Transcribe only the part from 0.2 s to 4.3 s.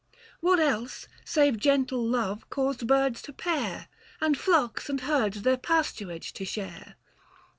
What else save gentle love caused birds to pair, no